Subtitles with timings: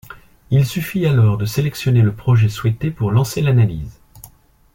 [0.49, 4.01] Il suffit alors de sélectionner le projet souhaité pour lancer l’analyse.